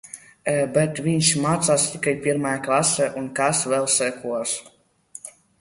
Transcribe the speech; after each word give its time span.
Bet 0.77 1.01
viņš 1.07 1.27
mācās 1.43 1.85
tikai 1.95 2.15
pirmajā 2.25 2.63
klasē. 2.69 3.11
Un, 3.23 3.31
kas 3.41 3.63
vēl 3.75 3.89
sekos? 4.01 4.59